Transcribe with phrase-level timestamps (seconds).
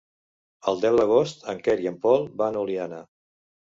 [0.71, 3.03] El deu d'agost en Quer i en Pol van a Oliana.